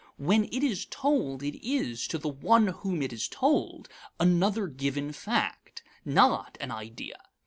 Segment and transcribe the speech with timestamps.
[0.17, 3.87] When it is told, it is, to the one to whom it is told,
[4.19, 7.17] another given fact, not an idea.